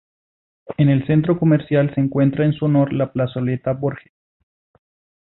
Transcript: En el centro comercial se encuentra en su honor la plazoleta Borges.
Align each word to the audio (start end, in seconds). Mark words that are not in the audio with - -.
En 0.79 0.89
el 0.89 1.05
centro 1.05 1.37
comercial 1.37 1.93
se 1.93 2.01
encuentra 2.01 2.43
en 2.43 2.53
su 2.53 2.65
honor 2.65 2.91
la 2.91 3.13
plazoleta 3.13 3.73
Borges. 3.73 4.11